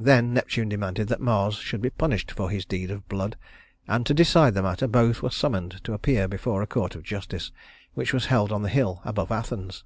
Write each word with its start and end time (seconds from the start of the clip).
Then 0.00 0.34
Neptune 0.34 0.68
demanded 0.68 1.06
that 1.06 1.20
Mars 1.20 1.54
should 1.54 1.80
be 1.80 1.90
punished 1.90 2.32
for 2.32 2.50
his 2.50 2.64
deed 2.66 2.90
of 2.90 3.08
blood; 3.08 3.36
and 3.86 4.04
to 4.04 4.12
decide 4.12 4.54
the 4.54 4.64
matter, 4.64 4.88
both 4.88 5.22
were 5.22 5.30
summoned 5.30 5.84
to 5.84 5.92
appear 5.92 6.26
before 6.26 6.60
a 6.60 6.66
court 6.66 6.96
of 6.96 7.04
justice, 7.04 7.52
which 7.94 8.12
was 8.12 8.26
held 8.26 8.50
on 8.50 8.62
the 8.62 8.68
hill 8.68 9.00
above 9.04 9.30
Athens. 9.30 9.84